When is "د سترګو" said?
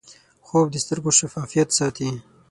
0.71-1.11